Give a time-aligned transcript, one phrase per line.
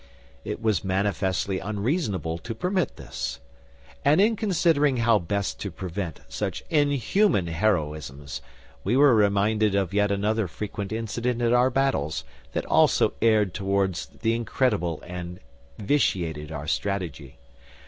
[0.43, 3.39] It was manifestly unreasonable to permit this.
[4.03, 8.41] And in considering how best to prevent such inhuman heroisms,
[8.83, 14.33] we were reminded of another frequent incident in our battles that also erred towards the
[14.33, 15.39] incredible and
[15.77, 17.37] vitiated our strategy.